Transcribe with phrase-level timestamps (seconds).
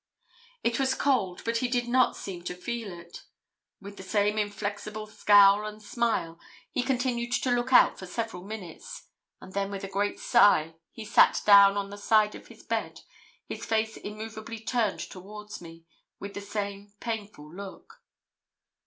[0.63, 3.21] It was cold, but he did not seem to feel it.
[3.79, 6.39] With the same inflexible scowl and smile,
[6.71, 9.03] he continued to look out for several minutes,
[9.39, 13.01] and then with a great sigh, he sat down on the side of his bed,
[13.45, 15.85] his face immovably turned towards me,
[16.17, 18.01] with the same painful look.